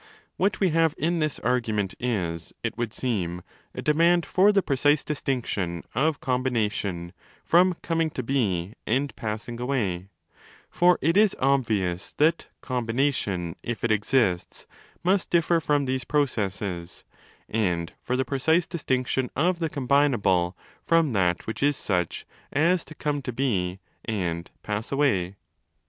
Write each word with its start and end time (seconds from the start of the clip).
What 0.35 0.59
we 0.59 0.69
have 0.69 0.95
in 0.97 1.19
this 1.19 1.37
argument 1.41 1.93
is, 1.99 2.53
it 2.63 2.75
would 2.75 2.91
seem, 2.91 3.43
a 3.75 3.83
demand 3.83 4.25
for 4.25 4.51
the 4.51 4.63
precise 4.63 5.03
distinction 5.03 5.83
of 5.93 6.19
'combination' 6.19 7.13
from 7.45 7.75
coming 7.83 8.09
to 8.17 8.23
be 8.23 8.73
and 8.87 9.15
passing 9.15 9.59
away 9.61 10.09
(for 10.71 10.97
it 11.03 11.17
is 11.17 11.35
obvious 11.39 12.13
that' 12.13 12.47
com 12.63 12.87
bination', 12.87 13.53
if 13.61 13.83
it 13.83 13.91
exists, 13.91 14.65
must 15.03 15.29
differ 15.29 15.59
from 15.59 15.85
these 15.85 16.03
processes) 16.03 17.03
and 17.47 17.93
for 18.01 18.15
the 18.15 18.25
precise 18.25 18.65
distinction 18.65 19.29
of 19.35 19.59
the 19.59 19.69
'combinable' 19.69 20.55
from 20.83 21.13
that 21.13 21.45
which 21.45 21.61
is 21.61 21.77
such 21.77 22.25
as 22.51 22.83
to 22.85 22.95
come 22.95 23.21
to 23.21 23.31
be 23.31 23.79
and 24.03 24.49
pass 24.63 24.91
away. 24.91 25.35